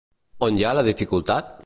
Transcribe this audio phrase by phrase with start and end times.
[0.47, 1.57] On hi ha la dificultat?